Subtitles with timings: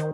[0.00, 0.08] Wir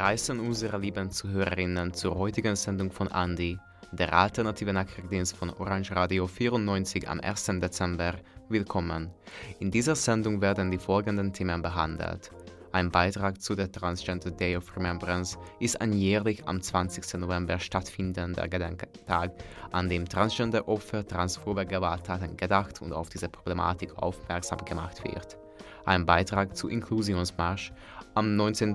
[0.00, 3.58] reißen unsere lieben Zuhörerinnen zur heutigen Sendung von Andy,
[3.92, 7.46] der alternative Nachrichtendienst von Orange Radio 94 am 1.
[7.58, 8.16] Dezember,
[8.50, 9.10] willkommen.
[9.58, 12.32] In dieser Sendung werden die folgenden Themen behandelt.
[12.76, 17.14] Ein Beitrag zu der Transgender Day of Remembrance ist ein jährlich am 20.
[17.14, 19.32] November stattfindender Gedenktag,
[19.72, 25.38] an dem Transgender-Opfer transphober Gewalttaten gedacht und auf diese Problematik aufmerksam gemacht wird.
[25.86, 27.72] Ein Beitrag zu Inklusionsmarsch
[28.12, 28.74] am 19.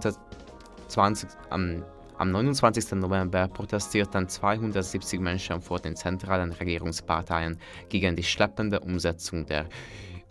[0.87, 1.85] 20, am,
[2.17, 2.93] am 29.
[2.93, 7.59] November protestierten 270 Menschen vor den zentralen Regierungsparteien
[7.89, 9.67] gegen die schleppende Umsetzung der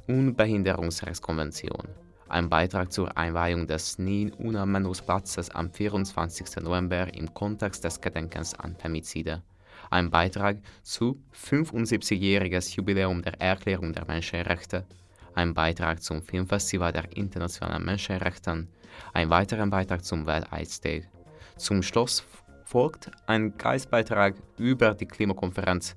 [0.09, 2.10] Unbehinderungsrechtskonvention.
[2.31, 6.63] Ein Beitrag zur Einweihung des Nin Una Menus Platzes am 24.
[6.63, 9.43] November im Kontext des Gedenkens an Femizide.
[9.91, 14.87] Ein Beitrag zu 75-jähriges Jubiläum der Erklärung der Menschenrechte.
[15.35, 18.69] Ein Beitrag zum Filmfestival der internationalen Menschenrechte
[19.13, 21.09] ein weiterer Beitrag zum Welt-AIDS Day.
[21.57, 22.25] Zum Schluss
[22.65, 25.97] folgt ein Geistbeitrag über die Klimakonferenz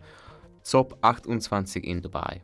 [0.66, 2.42] COP28 in Dubai.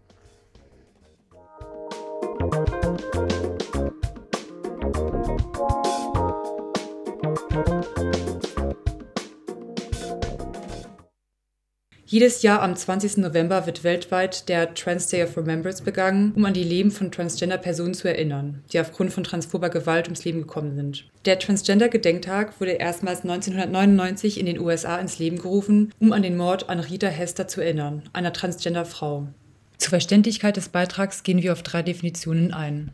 [12.12, 13.18] Jedes Jahr am 20.
[13.18, 17.94] November wird weltweit der Trans Day of Remembrance begangen, um an die Leben von Transgender-Personen
[17.94, 21.08] zu erinnern, die aufgrund von transphober Gewalt ums Leben gekommen sind.
[21.26, 26.68] Der Transgender-Gedenktag wurde erstmals 1999 in den USA ins Leben gerufen, um an den Mord
[26.68, 29.28] an Rita Hester zu erinnern, einer Transgender-Frau.
[29.78, 32.90] Zur Verständlichkeit des Beitrags gehen wir auf drei Definitionen ein.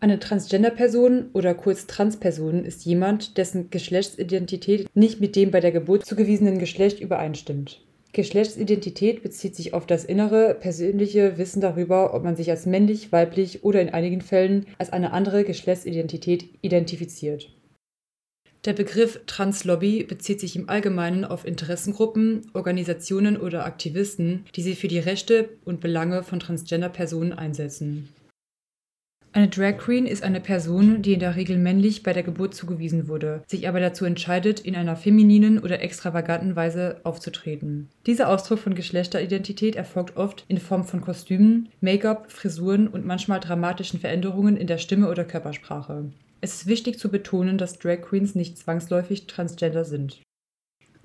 [0.00, 6.04] Eine Transgender-Person oder kurz Transperson ist jemand, dessen Geschlechtsidentität nicht mit dem bei der Geburt
[6.04, 7.85] zugewiesenen Geschlecht übereinstimmt.
[8.16, 13.62] Geschlechtsidentität bezieht sich auf das innere, persönliche Wissen darüber, ob man sich als männlich, weiblich
[13.62, 17.50] oder in einigen Fällen als eine andere Geschlechtsidentität identifiziert.
[18.64, 24.88] Der Begriff Translobby bezieht sich im Allgemeinen auf Interessengruppen, Organisationen oder Aktivisten, die sich für
[24.88, 28.08] die Rechte und Belange von Transgender-Personen einsetzen.
[29.36, 33.06] Eine Drag Queen ist eine Person, die in der Regel männlich bei der Geburt zugewiesen
[33.06, 37.90] wurde, sich aber dazu entscheidet, in einer femininen oder extravaganten Weise aufzutreten.
[38.06, 44.00] Dieser Ausdruck von Geschlechteridentität erfolgt oft in Form von Kostümen, Make-up, Frisuren und manchmal dramatischen
[44.00, 46.06] Veränderungen in der Stimme oder Körpersprache.
[46.40, 50.22] Es ist wichtig zu betonen, dass Drag Queens nicht zwangsläufig transgender sind.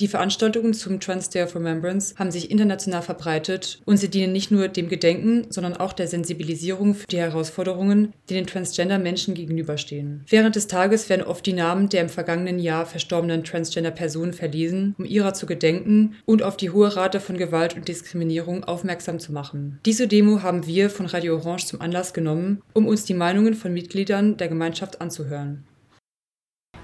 [0.01, 4.50] Die Veranstaltungen zum Trans Day of Remembrance haben sich international verbreitet und sie dienen nicht
[4.50, 10.23] nur dem Gedenken, sondern auch der Sensibilisierung für die Herausforderungen, die den Transgender-Menschen gegenüberstehen.
[10.28, 15.06] Während des Tages werden oft die Namen der im vergangenen Jahr verstorbenen Transgender-Personen verlesen, um
[15.06, 19.79] ihrer zu gedenken und auf die hohe Rate von Gewalt und Diskriminierung aufmerksam zu machen.
[19.85, 23.72] Diese Demo haben wir von Radio Orange zum Anlass genommen, um uns die Meinungen von
[23.72, 25.63] Mitgliedern der Gemeinschaft anzuhören.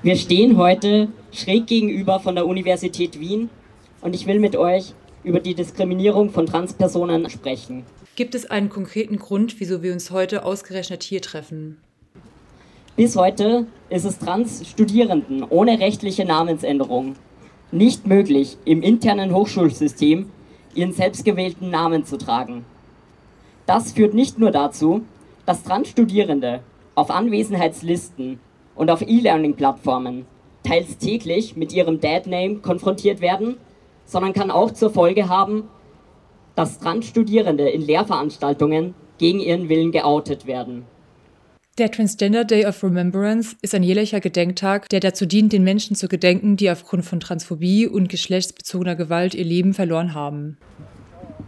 [0.04, 3.50] Wir stehen heute schräg gegenüber von der Universität Wien
[4.02, 4.94] und ich will mit euch
[5.24, 7.84] über die Diskriminierung von Transpersonen sprechen.
[8.16, 11.78] Gibt es einen konkreten Grund, wieso wir uns heute ausgerechnet hier treffen?
[12.96, 17.16] Bis heute ist es Trans-Studierenden ohne rechtliche Namensänderung
[17.72, 20.30] nicht möglich, im internen Hochschulsystem
[20.76, 22.66] ihren selbstgewählten Namen zu tragen.
[23.66, 25.02] Das führt nicht nur dazu,
[25.48, 26.62] dass Trans-Studierende
[26.94, 28.40] auf Anwesenheitslisten
[28.78, 30.26] und auf E-Learning-Plattformen
[30.64, 33.58] teils täglich mit ihrem Dad-Name konfrontiert werden,
[34.06, 35.64] sondern kann auch zur Folge haben,
[36.56, 40.86] dass Trans-Studierende in Lehrveranstaltungen gegen ihren Willen geoutet werden.
[41.78, 46.08] Der Transgender Day of Remembrance ist ein jährlicher Gedenktag, der dazu dient, den Menschen zu
[46.08, 50.58] gedenken, die aufgrund von Transphobie und geschlechtsbezogener Gewalt ihr Leben verloren haben.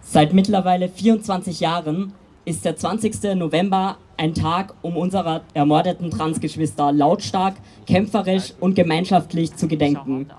[0.02, 2.14] Seit mittlerweile 24 Jahren
[2.46, 3.36] ist der 20.
[3.36, 7.56] November ein Tag, um unserer ermordeten Transgeschwister lautstark,
[7.88, 10.30] kämpferisch und gemeinschaftlich zu gedenken.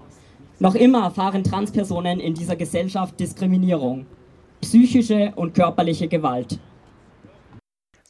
[0.58, 4.04] Noch immer erfahren Transpersonen in dieser Gesellschaft Diskriminierung,
[4.60, 6.59] psychische und körperliche Gewalt.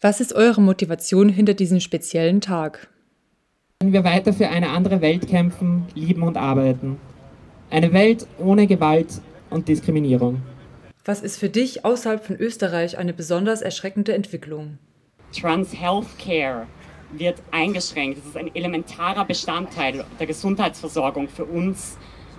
[0.00, 2.88] Was ist eure Motivation hinter diesem speziellen Tag?
[3.80, 6.98] Wenn wir weiter für eine andere Welt kämpfen, lieben und arbeiten.
[7.70, 9.20] Eine Welt ohne Gewalt
[9.50, 10.42] und Diskriminierung.
[11.04, 14.78] Was ist für dich außerhalb von Österreich eine besonders erschreckende Entwicklung?
[15.32, 16.66] Trans Healthcare
[17.12, 18.18] wird eingeschränkt.
[18.18, 21.98] Das ist ein elementarer Bestandteil der Gesundheitsversorgung für uns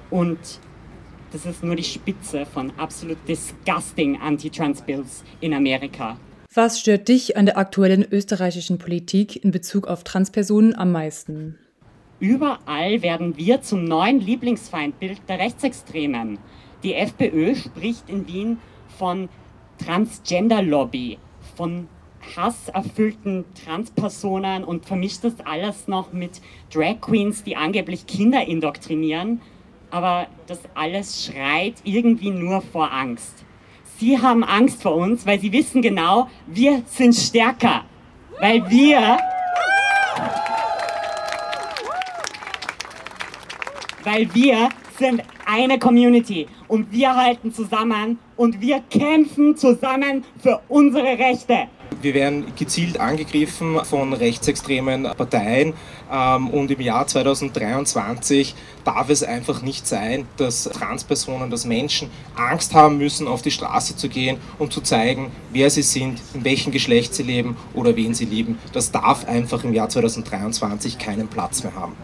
[0.09, 0.39] und
[1.31, 6.17] das ist nur die Spitze von absolut disgusting Anti-Trans-Bills in Amerika.
[6.53, 11.57] Was stört dich an der aktuellen österreichischen Politik in Bezug auf Transpersonen am meisten?
[12.19, 16.37] Überall werden wir zum neuen Lieblingsfeindbild der Rechtsextremen.
[16.83, 18.57] Die FPÖ spricht in Wien
[18.97, 19.29] von
[19.77, 21.17] Transgender-Lobby
[21.55, 21.87] von
[22.35, 26.41] hasserfüllten Transpersonen und vermischt das alles noch mit
[26.73, 29.41] Drag Queens, die angeblich Kinder indoktrinieren.
[29.89, 33.43] Aber das alles schreit irgendwie nur vor Angst.
[33.97, 37.85] Sie haben Angst vor uns, weil sie wissen genau, wir sind stärker.
[38.39, 39.19] Weil wir
[44.03, 51.17] weil wir sind eine Community und wir halten zusammen und wir kämpfen zusammen für unsere
[51.19, 51.67] Rechte.
[51.99, 55.73] Wir werden gezielt angegriffen von rechtsextremen Parteien
[56.11, 62.73] ähm, und im Jahr 2023 darf es einfach nicht sein, dass Transpersonen, dass Menschen Angst
[62.73, 66.71] haben müssen, auf die Straße zu gehen und zu zeigen, wer sie sind, in welchem
[66.71, 68.57] Geschlecht sie leben oder wen sie lieben.
[68.73, 71.95] Das darf einfach im Jahr 2023 keinen Platz mehr haben.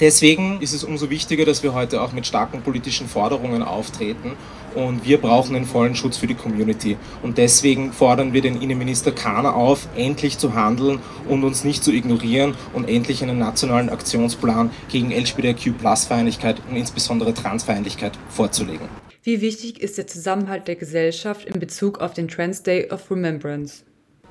[0.00, 4.36] Deswegen ist es umso wichtiger, dass wir heute auch mit starken politischen Forderungen auftreten
[4.76, 6.96] und wir brauchen einen vollen Schutz für die Community.
[7.22, 11.92] Und deswegen fordern wir den Innenminister Kahner auf, endlich zu handeln und uns nicht zu
[11.92, 18.88] ignorieren und endlich einen nationalen Aktionsplan gegen LGBTQ-Plus-Feindlichkeit und insbesondere Transfeindlichkeit vorzulegen.
[19.24, 23.82] Wie wichtig ist der Zusammenhalt der Gesellschaft in Bezug auf den Trans Day of Remembrance?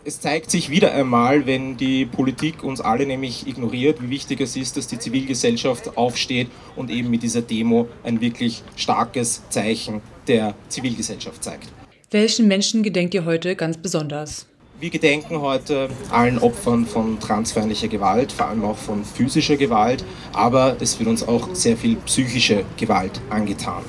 [0.07, 4.55] Es zeigt sich wieder einmal, wenn die Politik uns alle nämlich ignoriert, wie wichtig es
[4.55, 9.99] ist, dass die Zivilgesellschaft aufsteht und eben mit dieser Demo ein wirklich starkes Zeichen
[10.29, 11.67] der Zivilgesellschaft zeigt.
[12.09, 14.45] Welchen Menschen gedenkt ihr heute ganz besonders?
[14.79, 20.77] Wir gedenken heute allen Opfern von transfeindlicher Gewalt, vor allem auch von physischer Gewalt, aber
[20.79, 23.83] es wird uns auch sehr viel psychische Gewalt angetan.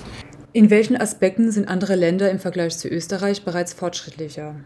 [0.52, 4.56] In welchen Aspekten sind andere Länder im Vergleich zu Österreich bereits fortschrittlicher?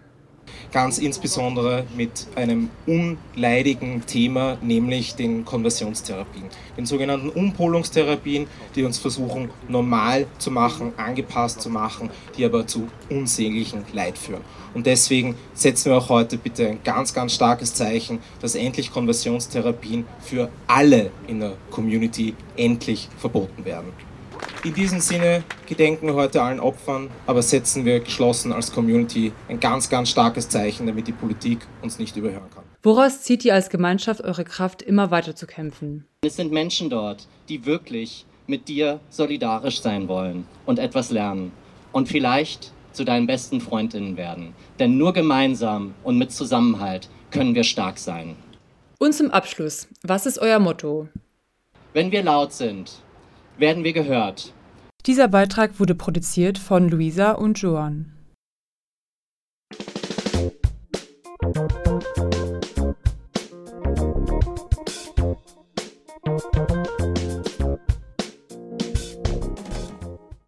[0.72, 6.46] Ganz insbesondere mit einem unleidigen Thema, nämlich den Konversionstherapien,
[6.76, 12.88] den sogenannten Umpolungstherapien, die uns versuchen normal zu machen, angepasst zu machen, die aber zu
[13.10, 14.42] unsäglichem Leid führen.
[14.74, 20.06] Und deswegen setzen wir auch heute bitte ein ganz, ganz starkes Zeichen, dass endlich Konversionstherapien
[20.20, 23.92] für alle in der Community endlich verboten werden.
[24.64, 29.58] In diesem Sinne gedenken wir heute allen Opfern, aber setzen wir geschlossen als Community ein
[29.58, 32.62] ganz, ganz starkes Zeichen, damit die Politik uns nicht überhören kann.
[32.82, 36.06] Woraus zieht ihr als Gemeinschaft eure Kraft, immer weiter zu kämpfen?
[36.24, 41.52] Es sind Menschen dort, die wirklich mit dir solidarisch sein wollen und etwas lernen
[41.90, 44.54] und vielleicht zu deinen besten Freundinnen werden.
[44.78, 48.36] Denn nur gemeinsam und mit Zusammenhalt können wir stark sein.
[48.98, 51.08] Und zum Abschluss, was ist euer Motto?
[51.94, 53.02] Wenn wir laut sind,
[53.58, 54.52] werden wir gehört.
[55.06, 58.12] Dieser Beitrag wurde produziert von Luisa und Joan.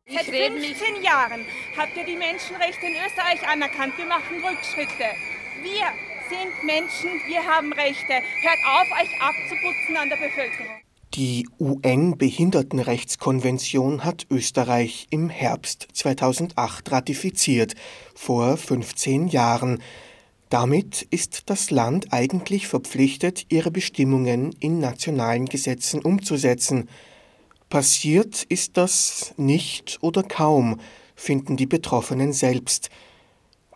[0.06, 1.44] Seit 15 Jahren
[1.76, 3.98] habt ihr die Menschenrechte in Österreich anerkannt.
[3.98, 5.10] Wir machen Rückschritte.
[5.62, 5.86] Wir
[6.28, 8.12] sind Menschen, wir haben Rechte.
[8.12, 10.84] Hört auf, euch abzuputzen an der Bevölkerung.
[11.14, 17.74] Die UN-Behindertenrechtskonvention hat Österreich im Herbst 2008 ratifiziert,
[18.16, 19.80] vor 15 Jahren.
[20.48, 26.88] Damit ist das Land eigentlich verpflichtet, ihre Bestimmungen in nationalen Gesetzen umzusetzen.
[27.70, 30.80] Passiert ist das nicht oder kaum,
[31.14, 32.90] finden die Betroffenen selbst.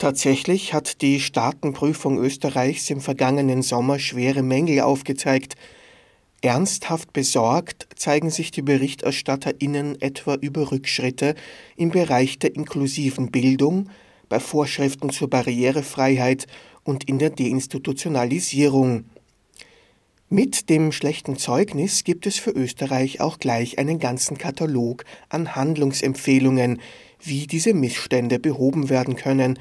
[0.00, 5.54] Tatsächlich hat die Staatenprüfung Österreichs im vergangenen Sommer schwere Mängel aufgezeigt–
[6.40, 11.34] Ernsthaft besorgt zeigen sich die BerichterstatterInnen etwa über Rückschritte
[11.76, 13.90] im Bereich der inklusiven Bildung,
[14.28, 16.46] bei Vorschriften zur Barrierefreiheit
[16.84, 19.04] und in der Deinstitutionalisierung.
[20.28, 26.80] Mit dem schlechten Zeugnis gibt es für Österreich auch gleich einen ganzen Katalog an Handlungsempfehlungen,
[27.20, 29.58] wie diese Missstände behoben werden können.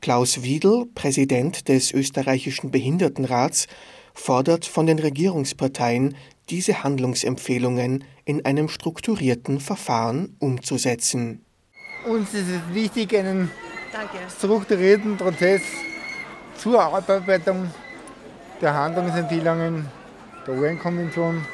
[0.00, 3.68] Klaus Wiedel, Präsident des österreichischen Behindertenrats,
[4.18, 6.16] fordert von den Regierungsparteien,
[6.50, 11.44] diese Handlungsempfehlungen in einem strukturierten Verfahren umzusetzen.
[12.06, 13.50] Uns ist es wichtig, einen
[13.92, 14.18] Danke.
[14.36, 15.62] strukturierten Prozess
[16.56, 17.70] zur Abarbeitung
[18.60, 19.86] der Handlungsempfehlungen
[20.46, 21.44] der UN-Konvention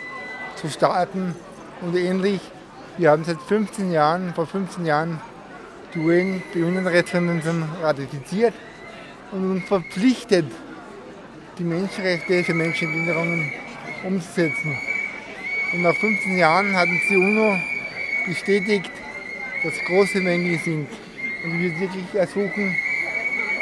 [0.56, 1.34] zu starten
[1.82, 2.40] und ähnlich.
[2.96, 5.20] Wir haben seit 15 Jahren, vor 15 Jahren
[5.94, 8.54] die UN-Behindertenrechtskonvention ratifiziert
[9.32, 10.46] und uns verpflichtet,
[11.58, 13.52] die Menschenrechte für Menschen mit Behinderungen
[14.04, 14.76] umzusetzen.
[15.72, 17.56] Und nach 15 Jahren hat uns die UNO
[18.26, 18.90] bestätigt,
[19.62, 20.88] dass große Mängel sind.
[21.44, 22.74] Und wir wirklich ersuchen,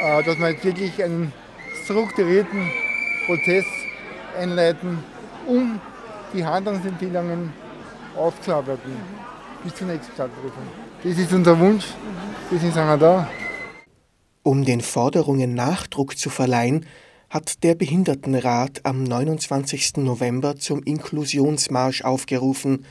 [0.01, 1.33] äh, dass wir jetzt wirklich einen
[1.83, 2.71] strukturierten
[3.25, 3.65] Prozess
[4.39, 4.99] einleiten,
[5.47, 5.79] um
[6.33, 7.53] die Handlungsempfehlungen
[8.17, 8.93] aufzuarbeiten
[9.63, 10.63] bis zur nächsten Stadtprüfung.
[11.03, 11.85] Das ist unser Wunsch,
[12.51, 13.27] deswegen sind wir da.
[14.43, 16.85] Um den Forderungen Nachdruck zu verleihen,
[17.33, 19.97] hat der Behindertenrat am 29.
[19.97, 22.85] November zum Inklusionsmarsch aufgerufen.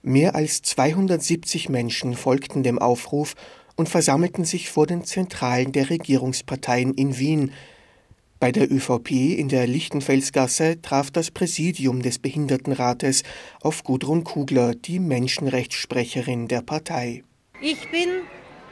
[0.00, 3.34] Mehr als 270 Menschen folgten dem Aufruf
[3.74, 7.52] und versammelten sich vor den Zentralen der Regierungsparteien in Wien.
[8.38, 13.24] Bei der ÖVP in der Lichtenfelsgasse traf das Präsidium des Behindertenrates
[13.60, 17.24] auf Gudrun Kugler, die Menschenrechtssprecherin der Partei.
[17.60, 18.08] Ich bin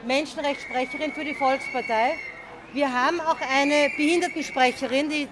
[0.07, 2.13] Menschenrechtssprecherin für die Volkspartei.
[2.73, 5.27] Wir haben auch eine Behindertensprecherin, die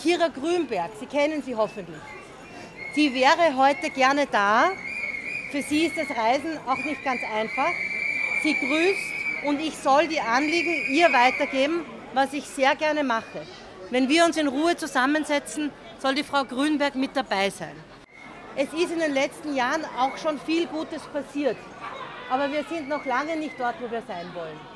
[0.00, 0.90] Kira Grünberg.
[1.00, 2.00] Sie kennen sie hoffentlich.
[2.94, 4.70] Sie wäre heute gerne da.
[5.50, 7.72] Für sie ist das Reisen auch nicht ganz einfach.
[8.42, 11.84] Sie grüßt und ich soll die Anliegen ihr weitergeben,
[12.14, 13.42] was ich sehr gerne mache.
[13.90, 17.74] Wenn wir uns in Ruhe zusammensetzen, soll die Frau Grünberg mit dabei sein.
[18.54, 21.56] Es ist in den letzten Jahren auch schon viel Gutes passiert,
[22.30, 24.75] aber wir sind noch lange nicht dort, wo wir sein wollen.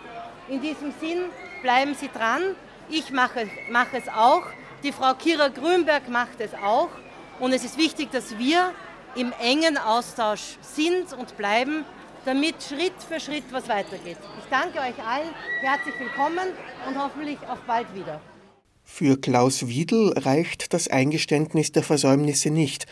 [0.50, 1.26] In diesem Sinn
[1.62, 2.42] bleiben Sie dran.
[2.90, 4.42] Ich mache, mache es auch.
[4.82, 6.88] Die Frau Kira Grünberg macht es auch.
[7.38, 8.72] Und es ist wichtig, dass wir
[9.14, 11.84] im engen Austausch sind und bleiben,
[12.24, 14.16] damit Schritt für Schritt was weitergeht.
[14.40, 15.30] Ich danke euch allen,
[15.60, 16.48] herzlich willkommen
[16.88, 18.20] und hoffentlich auf bald wieder.
[18.82, 22.86] Für Klaus Wiedel reicht das Eingeständnis der Versäumnisse nicht.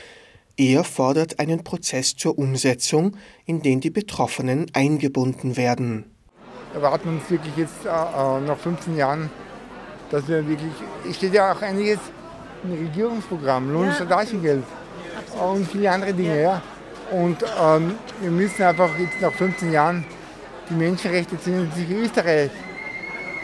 [0.56, 6.17] Er fordert einen Prozess zur Umsetzung, in den die Betroffenen eingebunden werden.
[6.72, 9.30] Wir erwarten uns wirklich jetzt äh, äh nach 15 Jahren,
[10.10, 10.72] dass wir wirklich,
[11.08, 11.98] es steht ja auch einiges
[12.64, 14.64] im Regierungsprogramm, Lohn- und Geld
[15.40, 16.42] und viele andere Dinge.
[16.42, 16.62] Ja.
[17.10, 20.04] Und ähm, wir müssen einfach jetzt nach 15 Jahren
[20.68, 22.50] die Menschenrechte, zu denen sich Österreich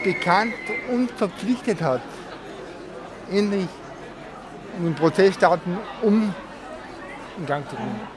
[0.03, 0.53] bekannt
[0.91, 2.01] und verpflichtet hat,
[3.31, 3.67] endlich
[4.77, 6.33] einen Prozess starten, um
[7.37, 8.14] in Gang zu bringen.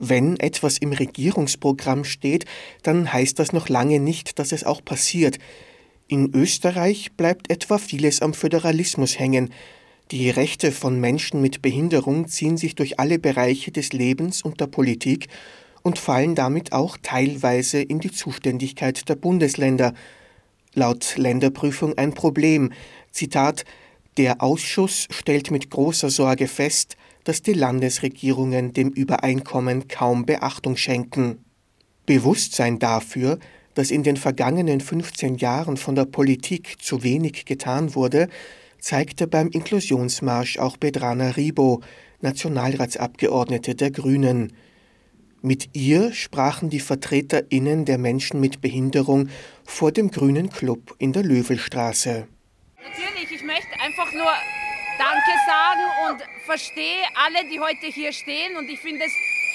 [0.00, 2.46] Wenn etwas im Regierungsprogramm steht,
[2.82, 5.38] dann heißt das noch lange nicht, dass es auch passiert.
[6.08, 9.50] In Österreich bleibt etwa vieles am Föderalismus hängen,
[10.10, 14.66] die Rechte von Menschen mit Behinderung ziehen sich durch alle Bereiche des Lebens und der
[14.66, 15.28] Politik
[15.82, 19.94] und fallen damit auch teilweise in die Zuständigkeit der Bundesländer.
[20.74, 22.72] Laut Länderprüfung ein Problem.
[23.12, 23.64] Zitat
[24.16, 31.44] Der Ausschuss stellt mit großer Sorge fest, dass die Landesregierungen dem Übereinkommen kaum Beachtung schenken.
[32.06, 33.38] Bewusstsein dafür,
[33.74, 38.28] dass in den vergangenen 15 Jahren von der Politik zu wenig getan wurde,
[38.80, 41.80] zeigte beim Inklusionsmarsch auch Bedrana Ribo,
[42.20, 44.52] Nationalratsabgeordnete der Grünen.
[45.42, 49.28] Mit ihr sprachen die VertreterInnen der Menschen mit Behinderung
[49.64, 52.26] vor dem Grünen Club in der Löwelstraße.
[52.76, 54.30] Natürlich, ich möchte einfach nur
[55.00, 58.54] Danke sagen und verstehe alle, die heute hier stehen.
[58.58, 59.12] Und ich finde es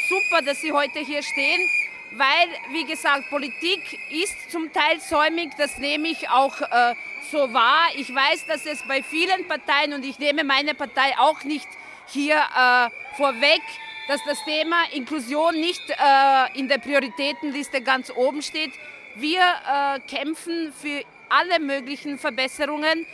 [0.09, 1.69] super, dass sie heute hier stehen,
[2.13, 5.51] weil, wie gesagt, Politik ist zum Teil säumig.
[5.55, 6.95] Das nehme ich auch äh,
[7.31, 7.89] so wahr.
[7.95, 11.67] Ich weiß, dass es bei vielen Parteien, und ich nehme meine Partei auch nicht
[12.07, 13.61] hier äh, vorweg,
[14.07, 18.71] dass das Thema Inklusion nicht äh, in der Prioritätenliste ganz oben steht.
[19.13, 23.05] Wir äh, kämpfen für alle möglichen Verbesserungen.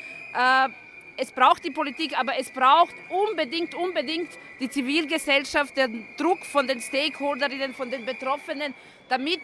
[1.18, 6.82] Es braucht die Politik, aber es braucht unbedingt, unbedingt die Zivilgesellschaft, den Druck von den
[6.82, 8.74] Stakeholderinnen, von den Betroffenen,
[9.10, 9.42] damit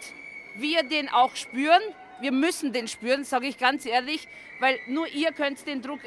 [0.56, 1.82] wir den auch spüren
[2.22, 4.28] wir müssen den spüren, sage ich ganz ehrlich,
[4.60, 6.00] weil nur ihr könnt den Druck,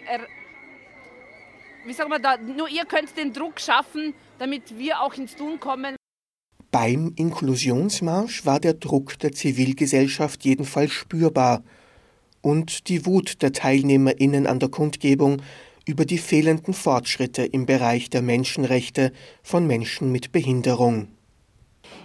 [1.87, 5.61] wie sagen wir da, nur ihr könnt den Druck schaffen, damit wir auch ins Tun
[5.61, 5.97] kommen.
[6.71, 11.65] Beim Inklusionsmarsch war der Druck der Zivilgesellschaft jedenfalls spürbar
[12.43, 15.43] und die Wut der TeilnehmerInnen an der Kundgebung
[15.87, 21.09] über die fehlenden Fortschritte im Bereich der Menschenrechte von Menschen mit Behinderung.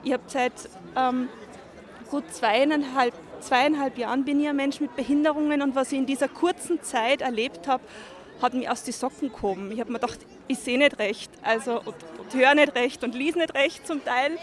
[0.04, 0.54] Ich habe seit
[0.96, 1.30] ähm,
[2.10, 3.14] gut zweieinhalb
[3.46, 7.22] zweieinhalb Jahren bin ich ein Mensch mit Behinderungen und was ich in dieser kurzen Zeit
[7.22, 7.84] erlebt habe,
[8.42, 9.72] hat mich aus die Socken gehoben.
[9.72, 13.16] Ich habe mir gedacht, ich sehe nicht recht, also und, und höre nicht recht und
[13.16, 14.38] lese nicht recht zum Teil.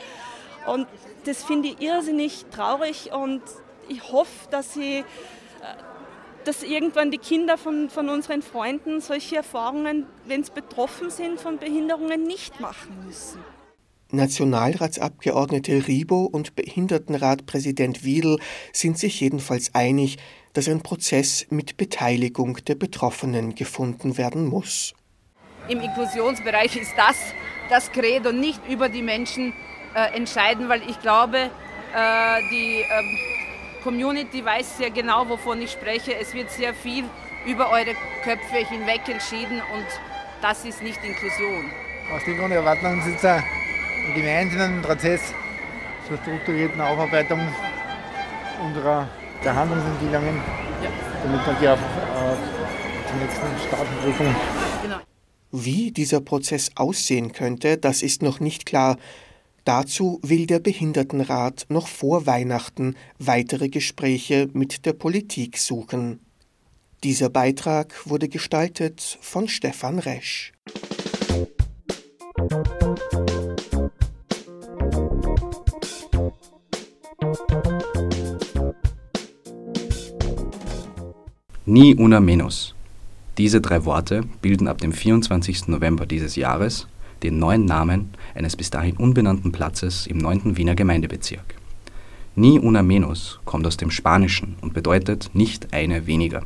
[0.67, 0.87] Und
[1.25, 3.43] das finde ich irrsinnig traurig und
[3.89, 5.05] ich hoffe, dass ich
[6.45, 11.59] dass irgendwann die Kinder von, von unseren Freunden solche Erfahrungen, wenn sie betroffen sind von
[11.59, 13.39] Behinderungen, nicht machen müssen.
[14.11, 18.39] Nationalratsabgeordnete Ribo und Behindertenratpräsident Wiedl
[18.73, 20.19] sind sich jedenfalls einig,
[20.53, 24.95] dass ein Prozess mit Beteiligung der Betroffenen gefunden werden muss.
[25.69, 27.17] Im Inklusionsbereich ist das
[27.71, 29.55] das Credo, nicht über die Menschen
[29.95, 33.42] äh, entscheiden, weil ich glaube, äh, die äh,
[33.83, 36.15] Community weiß sehr genau, wovon ich spreche.
[36.15, 37.05] Es wird sehr viel
[37.47, 39.87] über eure Köpfe hinweg entschieden und
[40.41, 41.71] das ist nicht Inklusion.
[42.15, 43.45] Aus dem Grund erwarten wir uns jetzt einen
[44.15, 45.21] gemeinsamen Prozess
[46.07, 47.41] zur strukturierten Aufarbeitung
[48.65, 49.09] unserer
[49.43, 50.37] Behandlungsempfehlungen.
[50.83, 50.91] Ja.
[51.23, 52.39] damit dann die auf, auf
[53.09, 54.35] zur nächsten Staatenprüfung.
[54.83, 54.97] Genau.
[55.53, 58.97] Wie dieser Prozess aussehen könnte, das ist noch nicht klar.
[59.65, 66.19] Dazu will der Behindertenrat noch vor Weihnachten weitere Gespräche mit der Politik suchen.
[67.05, 70.53] Dieser Beitrag wurde gestaltet von Stefan Resch.
[81.65, 82.75] Ni una menos.
[83.39, 85.69] Diese drei Worte bilden ab dem 24.
[85.69, 86.89] November dieses Jahres
[87.23, 90.57] den neuen Namen eines bis dahin unbenannten Platzes im 9.
[90.57, 91.55] Wiener Gemeindebezirk.
[92.35, 96.43] Ni una menos kommt aus dem Spanischen und bedeutet nicht eine weniger.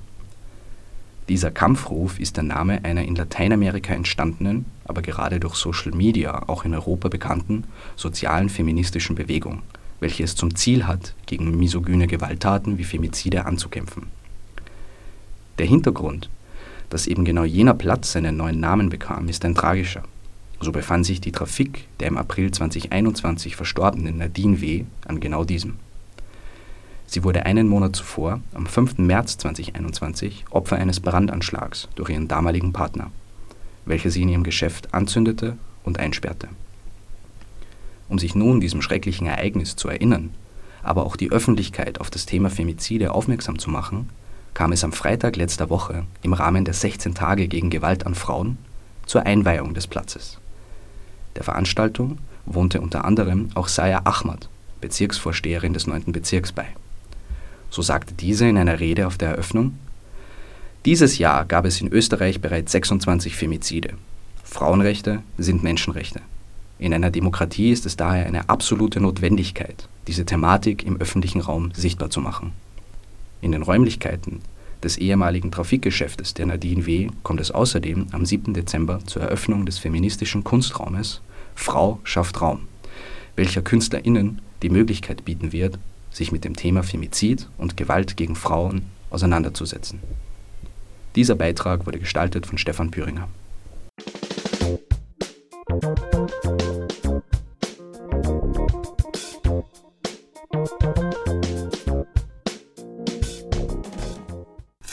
[1.28, 6.64] Dieser Kampfruf ist der Name einer in Lateinamerika entstandenen, aber gerade durch Social Media auch
[6.64, 7.64] in Europa bekannten
[7.96, 9.62] sozialen feministischen Bewegung,
[9.98, 14.06] welche es zum Ziel hat, gegen misogyne Gewalttaten wie Femizide anzukämpfen.
[15.58, 16.30] Der Hintergrund,
[16.90, 20.02] dass eben genau jener Platz seinen neuen Namen bekam, ist ein tragischer.
[20.60, 24.84] So befand sich die Trafik der im April 2021 verstorbenen Nadine W.
[25.06, 25.74] an genau diesem.
[27.06, 28.98] Sie wurde einen Monat zuvor, am 5.
[28.98, 33.10] März 2021, Opfer eines Brandanschlags durch ihren damaligen Partner,
[33.84, 36.48] welcher sie in ihrem Geschäft anzündete und einsperrte.
[38.08, 40.30] Um sich nun diesem schrecklichen Ereignis zu erinnern,
[40.82, 44.10] aber auch die Öffentlichkeit auf das Thema Femizide aufmerksam zu machen,
[44.54, 48.58] kam es am Freitag letzter Woche im Rahmen der 16 Tage gegen Gewalt an Frauen
[49.04, 50.38] zur Einweihung des Platzes.
[51.36, 54.48] Der Veranstaltung wohnte unter anderem auch Saya Ahmad,
[54.80, 56.04] Bezirksvorsteherin des 9.
[56.12, 56.66] Bezirks bei.
[57.70, 59.78] So sagte diese in einer Rede auf der Eröffnung,
[60.86, 63.94] dieses Jahr gab es in Österreich bereits 26 Femizide.
[64.44, 66.20] Frauenrechte sind Menschenrechte.
[66.78, 72.10] In einer Demokratie ist es daher eine absolute Notwendigkeit, diese Thematik im öffentlichen Raum sichtbar
[72.10, 72.52] zu machen.
[73.40, 74.40] In den Räumlichkeiten
[74.86, 77.08] des ehemaligen Trafikgeschäftes der Nadine W.
[77.24, 78.54] kommt es außerdem am 7.
[78.54, 81.22] Dezember zur Eröffnung des feministischen Kunstraumes
[81.56, 82.68] Frau schafft Raum,
[83.34, 85.80] welcher KünstlerInnen die Möglichkeit bieten wird,
[86.12, 89.98] sich mit dem Thema Femizid und Gewalt gegen Frauen auseinanderzusetzen.
[91.16, 93.26] Dieser Beitrag wurde gestaltet von Stefan Püringer.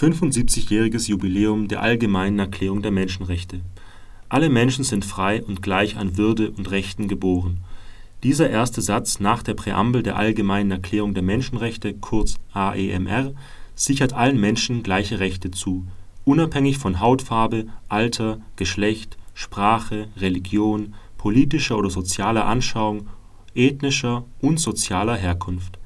[0.04, 3.62] 75-jähriges Jubiläum der Allgemeinen Erklärung der Menschenrechte.
[4.28, 7.60] Alle Menschen sind frei und gleich an Würde und Rechten geboren.
[8.22, 13.32] Dieser erste Satz nach der Präambel der Allgemeinen Erklärung der Menschenrechte kurz AEMR
[13.76, 15.86] sichert allen Menschen gleiche Rechte zu,
[16.26, 23.08] unabhängig von Hautfarbe, Alter, Geschlecht, Sprache, Religion, politischer oder sozialer Anschauung,
[23.56, 25.80] ethnischer und sozialer Herkunft.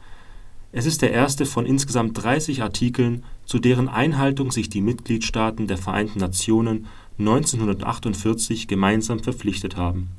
[0.72, 5.78] Es ist der erste von insgesamt 30 Artikeln zu deren Einhaltung sich die Mitgliedstaaten der
[5.78, 6.86] Vereinten Nationen
[7.18, 10.10] 1948 gemeinsam verpflichtet haben.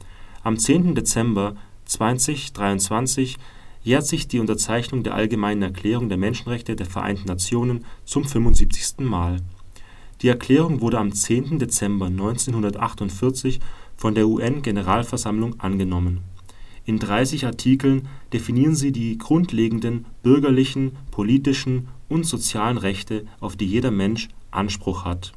[0.43, 0.95] Am 10.
[0.95, 3.37] Dezember 2023
[3.83, 9.01] jährt sich die Unterzeichnung der Allgemeinen Erklärung der Menschenrechte der Vereinten Nationen zum 75.
[9.01, 9.37] Mal.
[10.23, 11.59] Die Erklärung wurde am 10.
[11.59, 13.61] Dezember 1948
[13.95, 16.21] von der UN-Generalversammlung angenommen.
[16.87, 23.91] In 30 Artikeln definieren sie die grundlegenden bürgerlichen, politischen und sozialen Rechte, auf die jeder
[23.91, 25.33] Mensch Anspruch hat.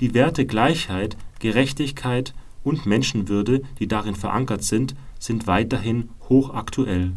[0.00, 7.12] Die Werte Gleichheit, Gerechtigkeit und Menschenwürde, die darin verankert sind, sind weiterhin hochaktuell.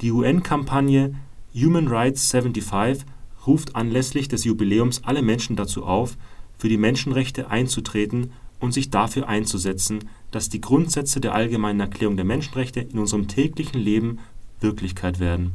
[0.00, 1.14] Die UN-Kampagne
[1.54, 3.06] Human Rights 75
[3.46, 6.16] ruft anlässlich des Jubiläums alle Menschen dazu auf,
[6.58, 12.24] für die Menschenrechte einzutreten und sich dafür einzusetzen, dass die Grundsätze der Allgemeinen Erklärung der
[12.24, 14.18] Menschenrechte in unserem täglichen Leben
[14.60, 15.52] Wirklichkeit werden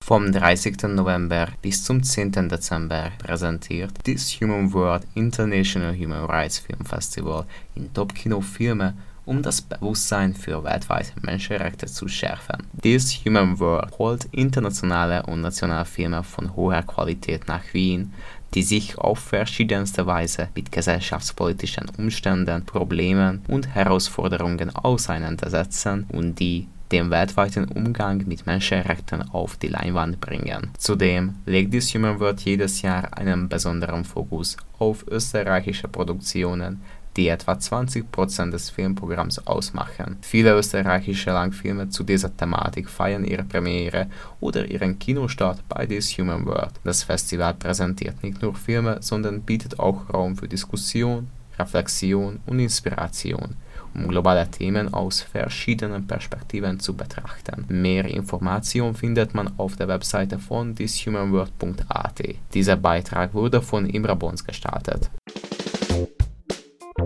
[0.00, 0.84] Vom 30.
[0.84, 2.48] November bis zum 10.
[2.48, 8.94] Dezember präsentiert das Human World International Human Rights Film Festival in Top-Kino-Filme,
[9.28, 12.66] um das Bewusstsein für weltweite Menschenrechte zu schärfen.
[12.72, 18.14] Das Human World holt internationale und nationale Filme von hoher Qualität nach Wien,
[18.54, 27.10] die sich auf verschiedenste Weise mit gesellschaftspolitischen Umständen, Problemen und Herausforderungen auseinandersetzen und die den
[27.10, 30.70] weltweiten Umgang mit Menschenrechten auf die Leinwand bringen.
[30.78, 36.80] Zudem legt die Human World jedes Jahr einen besonderen Fokus auf österreichische Produktionen,
[37.18, 40.18] die etwa 20% des Filmprogramms ausmachen.
[40.22, 44.06] Viele österreichische Langfilme zu dieser Thematik feiern ihre Premiere
[44.40, 46.70] oder ihren Kinostart bei This Human World.
[46.84, 51.26] Das Festival präsentiert nicht nur Filme, sondern bietet auch Raum für Diskussion,
[51.58, 53.56] Reflexion und Inspiration
[53.94, 57.64] um globale Themen aus verschiedenen Perspektiven zu betrachten.
[57.68, 62.22] Mehr Informationen findet man auf der Webseite von thishumanworld.at.
[62.54, 64.44] Dieser Beitrag wurde von Imra Bons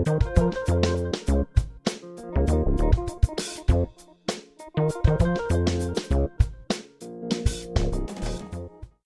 [0.03, 0.92] gestaltet.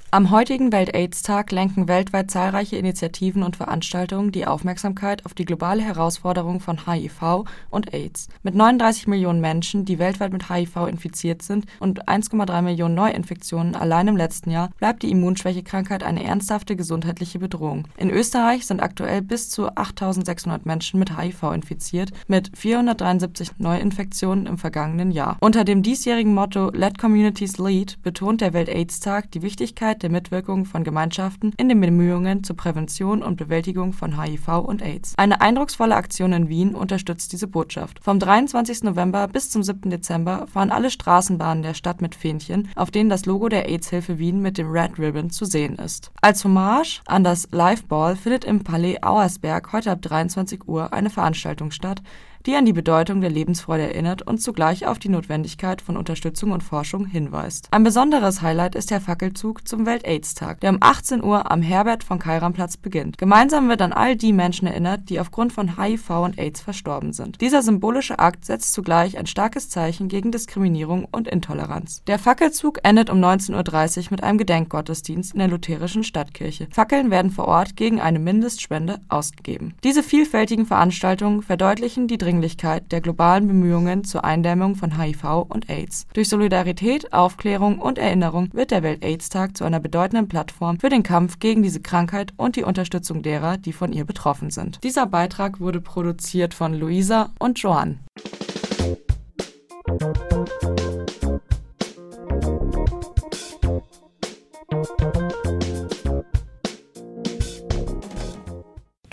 [0.09, 6.61] Am heutigen Welt-Aids-Tag lenken weltweit zahlreiche Initiativen und Veranstaltungen die Aufmerksamkeit auf die globale Herausforderung
[6.61, 8.29] von HIV und AIDS.
[8.41, 14.07] Mit 39 Millionen Menschen, die weltweit mit HIV infiziert sind und 1,3 Millionen Neuinfektionen allein
[14.07, 17.83] im letzten Jahr, bleibt die Immunschwächekrankheit eine ernsthafte gesundheitliche Bedrohung.
[17.97, 24.57] In Österreich sind aktuell bis zu 8600 Menschen mit HIV infiziert, mit 473 Neuinfektionen im
[24.57, 25.35] vergangenen Jahr.
[25.41, 30.63] Unter dem diesjährigen Motto Let Communities Lead betont der Welt-Aids-Tag die Wichtigkeit der der Mitwirkung
[30.63, 35.13] von Gemeinschaften in den Bemühungen zur Prävention und Bewältigung von HIV und AIDS.
[35.17, 37.99] Eine eindrucksvolle Aktion in Wien unterstützt diese Botschaft.
[38.01, 38.83] Vom 23.
[38.83, 39.89] November bis zum 7.
[39.89, 44.41] Dezember fahren alle Straßenbahnen der Stadt mit Fähnchen, auf denen das Logo der AIDS-Hilfe Wien
[44.41, 46.09] mit dem Red Ribbon zu sehen ist.
[46.21, 51.09] Als Hommage an das Live Ball findet im Palais Auersberg heute ab 23 Uhr eine
[51.09, 52.01] Veranstaltung statt,
[52.47, 56.63] die an die Bedeutung der Lebensfreude erinnert und zugleich auf die Notwendigkeit von Unterstützung und
[56.63, 57.67] Forschung hinweist.
[57.71, 62.19] Ein besonderes Highlight ist der Fackelzug zum Welt-AIDS-Tag, der um 18 Uhr am Herbert von
[62.19, 63.17] Kairam-Platz beginnt.
[63.17, 67.41] Gemeinsam wird an all die Menschen erinnert, die aufgrund von HIV und AIDS verstorben sind.
[67.41, 72.01] Dieser symbolische Akt setzt zugleich ein starkes Zeichen gegen Diskriminierung und Intoleranz.
[72.07, 76.67] Der Fackelzug endet um 19.30 Uhr mit einem Gedenkgottesdienst in der lutherischen Stadtkirche.
[76.71, 79.73] Fackeln werden vor Ort gegen eine Mindestspende ausgegeben.
[79.83, 85.71] Diese vielfältigen Veranstaltungen verdeutlichen die Dringlichkeit Dringlichkeit der globalen Bemühungen zur Eindämmung von HIV und
[85.71, 86.05] AIDS.
[86.13, 91.39] Durch Solidarität, Aufklärung und Erinnerung wird der Welt-AIDS-Tag zu einer bedeutenden Plattform für den Kampf
[91.39, 94.83] gegen diese Krankheit und die Unterstützung derer, die von ihr betroffen sind.
[94.83, 97.97] Dieser Beitrag wurde produziert von Luisa und Joanne.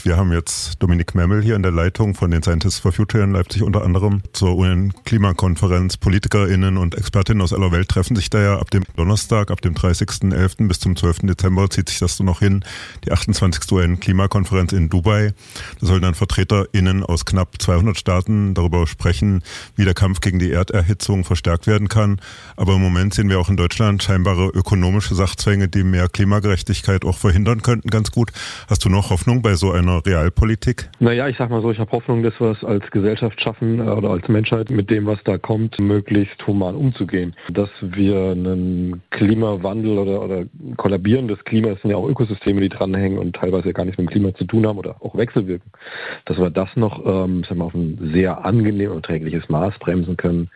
[0.04, 3.32] Wir haben jetzt Dominik Memmel hier in der Leitung von den Scientists for Future in
[3.32, 5.96] Leipzig unter anderem zur UN-Klimakonferenz.
[5.96, 9.72] PolitikerInnen und Expertinnen aus aller Welt treffen sich da ja ab dem Donnerstag, ab dem
[9.72, 10.68] 30.11.
[10.68, 11.20] bis zum 12.
[11.22, 12.66] Dezember zieht sich das so noch hin.
[13.06, 13.72] Die 28.
[13.72, 15.32] UN-Klimakonferenz in Dubai.
[15.80, 19.42] Da sollen dann VertreterInnen aus knapp 200 Staaten darüber sprechen,
[19.74, 22.20] wie der Kampf gegen die Erderhitzung verstärkt werden kann.
[22.56, 27.16] Aber im Moment sehen wir auch in Deutschland scheinbare ökonomische Sachzwänge, die mehr Klimagerechtigkeit auch
[27.16, 28.32] verhindern könnten, ganz gut.
[28.68, 30.90] Hast du noch Hoffnung bei so einer Realpolitik?
[31.00, 33.90] Naja, ich sag mal so, ich habe Hoffnung, dass wir es als Gesellschaft schaffen äh,
[33.90, 37.34] oder als Menschheit mit dem, was da kommt, möglichst human umzugehen.
[37.52, 40.44] Dass wir einen Klimawandel oder, oder
[40.76, 44.12] kollabierendes Klima, es sind ja auch Ökosysteme, die dranhängen und teilweise gar nichts mit dem
[44.12, 45.70] Klima zu tun haben oder auch wechselwirken,
[46.24, 50.16] dass wir das noch ähm, sagen wir, auf ein sehr angenehm und trägliches Maß bremsen
[50.16, 50.50] können,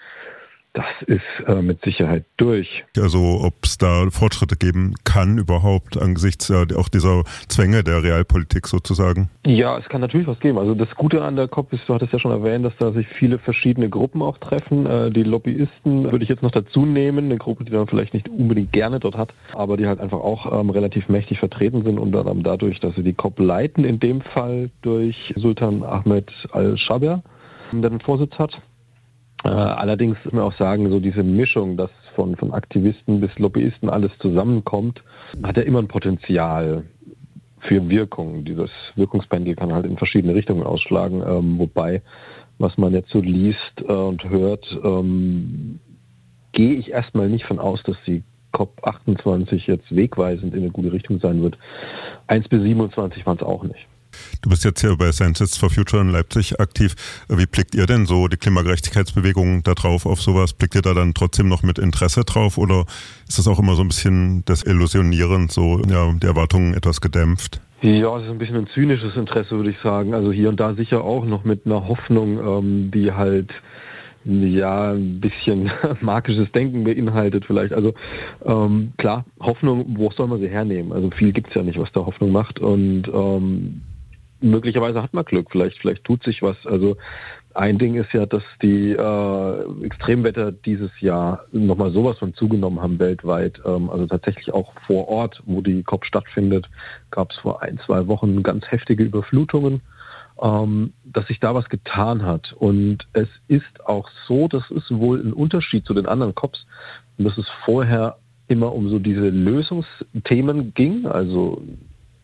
[0.78, 2.84] das ist äh, mit Sicherheit durch.
[2.96, 8.68] Also ob es da Fortschritte geben kann überhaupt angesichts ja auch dieser Zwänge der Realpolitik
[8.68, 9.28] sozusagen?
[9.44, 10.56] Ja, es kann natürlich was geben.
[10.56, 13.08] Also das Gute an der COP ist, du hattest ja schon erwähnt, dass da sich
[13.08, 14.86] viele verschiedene Gruppen auch treffen.
[14.86, 18.28] Äh, die Lobbyisten würde ich jetzt noch dazu nehmen, eine Gruppe, die dann vielleicht nicht
[18.28, 22.12] unbedingt gerne dort hat, aber die halt einfach auch ähm, relativ mächtig vertreten sind und
[22.12, 27.24] dann dadurch, dass sie die COP leiten, in dem Fall durch Sultan Ahmed al-Shaber,
[27.72, 28.62] der den Vorsitz hat.
[29.44, 33.88] Äh, allerdings muss man auch sagen, so diese Mischung, dass von, von Aktivisten bis Lobbyisten
[33.88, 35.02] alles zusammenkommt,
[35.42, 36.84] hat ja immer ein Potenzial
[37.60, 38.44] für Wirkung.
[38.44, 42.02] Dieses Wirkungspendel kann halt in verschiedene Richtungen ausschlagen, ähm, wobei,
[42.58, 45.78] was man jetzt so liest äh, und hört, ähm,
[46.52, 48.22] gehe ich erstmal nicht von aus, dass die
[48.52, 51.58] COP28 jetzt wegweisend in eine gute Richtung sein wird.
[52.26, 53.86] 1 bis 27 waren es auch nicht.
[54.42, 56.94] Du bist jetzt hier bei Scientists for Future in Leipzig aktiv.
[57.28, 60.52] Wie blickt ihr denn so die Klimagerechtigkeitsbewegung da drauf auf sowas?
[60.52, 62.86] Blickt ihr da dann trotzdem noch mit Interesse drauf oder
[63.28, 67.60] ist das auch immer so ein bisschen das Illusionierend, so ja, die Erwartungen etwas gedämpft?
[67.80, 70.12] Ja, es ist ein bisschen ein zynisches Interesse, würde ich sagen.
[70.12, 73.52] Also hier und da sicher auch noch mit einer Hoffnung, ähm, die halt
[74.24, 77.72] ja ein bisschen magisches Denken beinhaltet vielleicht.
[77.72, 77.94] Also
[78.44, 80.92] ähm, klar, Hoffnung, wo soll man sie hernehmen?
[80.92, 82.58] Also viel gibt's ja nicht, was da Hoffnung macht.
[82.58, 83.82] Und ähm,
[84.40, 86.56] möglicherweise hat man Glück, vielleicht, vielleicht tut sich was.
[86.66, 86.96] Also
[87.54, 92.98] ein Ding ist ja, dass die äh, Extremwetter dieses Jahr nochmal sowas von zugenommen haben
[92.98, 93.60] weltweit.
[93.64, 96.68] Ähm, also tatsächlich auch vor Ort, wo die COP stattfindet,
[97.10, 99.80] gab es vor ein, zwei Wochen ganz heftige Überflutungen,
[100.40, 102.52] ähm, dass sich da was getan hat.
[102.52, 106.66] Und es ist auch so, das ist wohl ein Unterschied zu den anderen COPs,
[107.18, 111.62] dass es vorher immer um so diese Lösungsthemen ging, also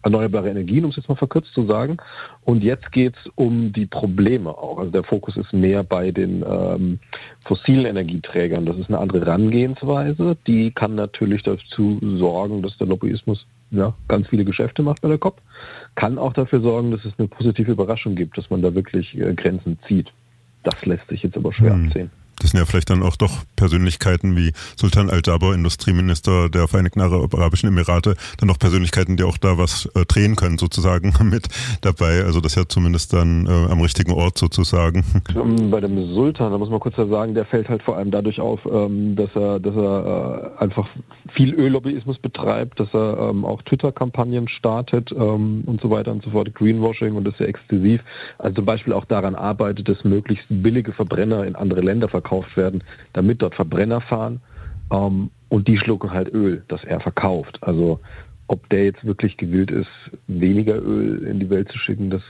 [0.04, 1.96] erneuerbare Energien, um es jetzt mal verkürzt zu sagen.
[2.44, 4.78] Und jetzt geht es um die Probleme auch.
[4.78, 6.98] Also der Fokus ist mehr bei den ähm,
[7.44, 8.66] fossilen Energieträgern.
[8.66, 10.36] Das ist eine andere Herangehensweise.
[10.46, 15.18] Die kann natürlich dazu sorgen, dass der Lobbyismus ja, ganz viele Geschäfte macht bei der
[15.18, 15.40] COP.
[15.94, 19.34] Kann auch dafür sorgen, dass es eine positive Überraschung gibt, dass man da wirklich äh,
[19.34, 20.12] Grenzen zieht.
[20.62, 21.86] Das lässt sich jetzt aber schwer hm.
[21.86, 22.10] absehen.
[22.44, 27.70] Das sind ja vielleicht dann auch doch Persönlichkeiten wie Sultan Al-Jaber, Industrieminister der Vereinigten Arabischen
[27.70, 31.48] Emirate, dann noch Persönlichkeiten, die auch da was äh, drehen können, sozusagen mit
[31.80, 32.22] dabei.
[32.22, 35.06] Also das ist ja zumindest dann äh, am richtigen Ort sozusagen.
[35.70, 38.60] Bei dem Sultan, da muss man kurz sagen, der fällt halt vor allem dadurch auf,
[38.70, 40.86] ähm, dass er, dass er äh, einfach
[41.32, 46.28] viel Öllobbyismus betreibt, dass er ähm, auch Twitter-Kampagnen startet ähm, und so weiter und so
[46.28, 48.02] fort, Greenwashing und das sehr exzessiv.
[48.36, 52.56] Also zum Beispiel auch daran arbeitet, dass möglichst billige Verbrenner in andere Länder verkaufen verkauft
[52.56, 54.40] werden, damit dort Verbrenner fahren
[54.90, 57.58] ähm, und die schlucken halt Öl, das er verkauft.
[57.62, 58.00] Also
[58.46, 59.88] ob der jetzt wirklich gewillt ist,
[60.26, 62.22] weniger Öl in die Welt zu schicken, das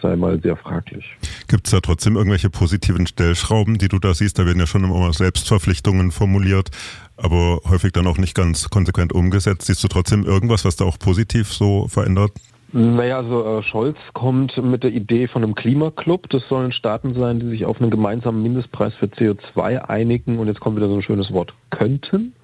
[0.00, 1.04] sei mal sehr fraglich.
[1.46, 4.38] Gibt es da trotzdem irgendwelche positiven Stellschrauben, die du da siehst?
[4.38, 6.70] Da werden ja schon immer Selbstverpflichtungen formuliert,
[7.18, 9.66] aber häufig dann auch nicht ganz konsequent umgesetzt.
[9.66, 12.32] Siehst du trotzdem irgendwas, was da auch positiv so verändert?
[12.72, 16.28] Naja, also äh, Scholz kommt mit der Idee von einem Klimaclub.
[16.30, 20.38] Das sollen Staaten sein, die sich auf einen gemeinsamen Mindestpreis für CO2 einigen.
[20.38, 22.34] Und jetzt kommt wieder so ein schönes Wort, könnten.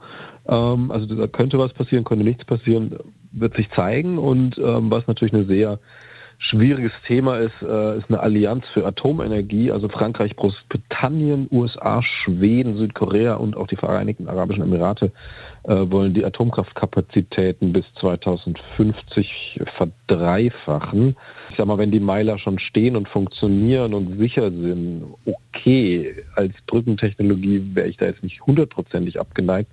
[0.47, 2.99] Ähm, also da könnte was passieren, könnte nichts passieren,
[3.33, 4.19] wird sich zeigen.
[4.19, 5.79] Und ähm, was natürlich eine sehr
[6.39, 13.35] schwieriges Thema ist, äh, ist eine Allianz für Atomenergie, also Frankreich, Großbritannien, USA, Schweden, Südkorea
[13.35, 15.11] und auch die Vereinigten Arabischen Emirate
[15.65, 21.17] äh, wollen die Atomkraftkapazitäten bis 2050 verdreifachen.
[21.51, 26.55] Ich sag mal, wenn die Meiler schon stehen und funktionieren und sicher sind, okay, als
[26.69, 29.73] Brückentechnologie wäre ich da jetzt nicht hundertprozentig abgeneigt,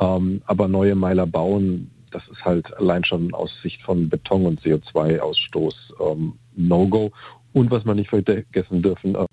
[0.00, 4.62] ähm, aber neue Meiler bauen das ist halt allein schon aus Sicht von Beton und
[4.62, 7.12] CO2-Ausstoß ähm, No-Go.
[7.52, 9.26] Und was man nicht vergessen dürfen, äh,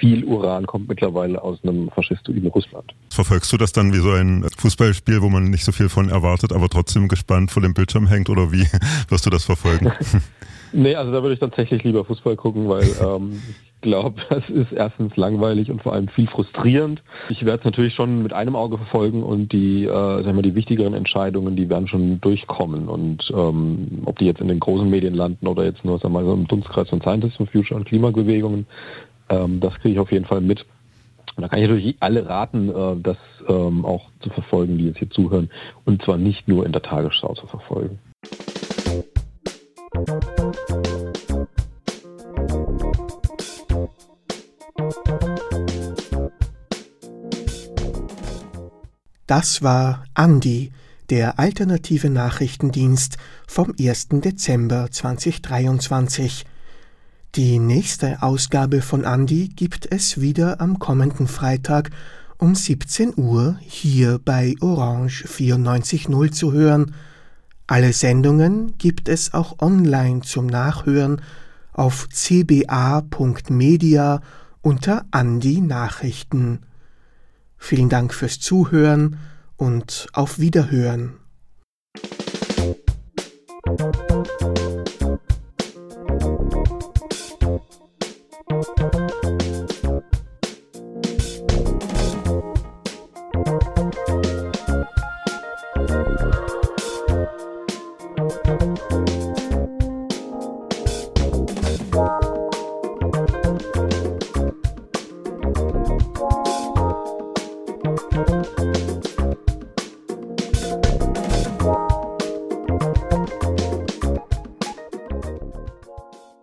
[0.00, 2.92] viel Uran kommt mittlerweile aus einem faschistoiden Russland.
[3.10, 6.52] Verfolgst du das dann wie so ein Fußballspiel, wo man nicht so viel von erwartet,
[6.52, 8.66] aber trotzdem gespannt vor dem Bildschirm hängt oder wie
[9.08, 9.92] wirst du das verfolgen?
[10.72, 13.40] nee, also da würde ich tatsächlich lieber Fußball gucken, weil ähm,
[13.80, 17.02] glaube, das ist erstens langweilig und vor allem viel frustrierend.
[17.28, 20.54] Ich werde es natürlich schon mit einem Auge verfolgen und die, äh, sagen wir, die
[20.54, 22.88] wichtigeren Entscheidungen, die werden schon durchkommen.
[22.88, 26.24] Und ähm, ob die jetzt in den großen Medien landen oder jetzt nur sagen wir,
[26.24, 28.66] so im Dunstkreis von Scientists for Future und Klimabewegungen,
[29.28, 30.64] ähm, das kriege ich auf jeden Fall mit.
[31.36, 33.16] Und da kann ich natürlich alle raten, äh, das
[33.48, 35.50] ähm, auch zu verfolgen, die jetzt hier zuhören.
[35.84, 37.98] Und zwar nicht nur in der Tagesschau zu verfolgen.
[49.28, 50.72] Das war Andi,
[51.10, 54.08] der alternative Nachrichtendienst vom 1.
[54.10, 56.46] Dezember 2023.
[57.34, 61.90] Die nächste Ausgabe von Andi gibt es wieder am kommenden Freitag
[62.38, 66.94] um 17 Uhr hier bei Orange 94.0 zu hören.
[67.66, 71.20] Alle Sendungen gibt es auch online zum Nachhören
[71.74, 72.62] auf cba.media
[74.62, 76.60] unter Andi Nachrichten.
[77.58, 79.18] Vielen Dank fürs Zuhören
[79.56, 81.18] und auf Wiederhören.